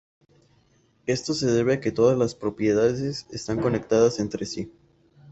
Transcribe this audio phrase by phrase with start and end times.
[1.05, 4.71] Esto se debe a que todas las propiedades están conectadas entre sí.